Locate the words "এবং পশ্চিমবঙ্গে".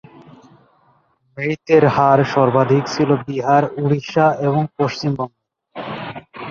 4.47-5.41